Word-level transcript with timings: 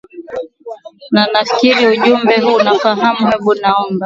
na 1.13 1.27
nafikiri 1.33 1.87
ujumbe 1.87 2.39
huu 2.39 2.55
unaufahamu 2.55 3.31
hebu 3.31 3.53
naomba 3.55 3.99